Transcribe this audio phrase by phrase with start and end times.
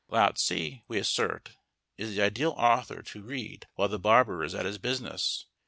[0.09, 1.51] Lao Tse, we assert,
[1.95, 5.45] is the ideal author to read while the barber is at his business.